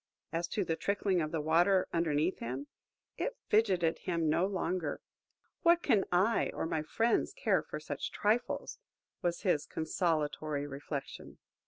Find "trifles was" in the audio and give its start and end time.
8.11-9.41